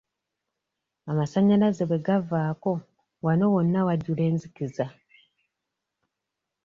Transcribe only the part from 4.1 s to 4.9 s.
enzikiza.